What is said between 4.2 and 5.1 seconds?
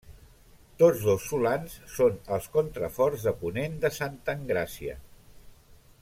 Engràcia.